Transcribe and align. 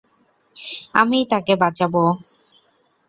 আমিই 0.93 1.25
তাকে 1.31 1.53
বাঁচাব। 1.55 1.93